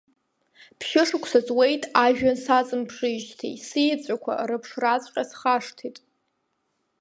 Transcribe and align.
Ԥшьышықәса 0.79 1.39
ҵуеит 1.45 1.83
ажәҩан 2.05 2.37
саҵамԥшижьҭеи, 2.43 3.55
сиеҵәақәа 3.67 4.33
рыԥшраҵәҟьа 4.49 5.23
схашҭит… 5.29 5.97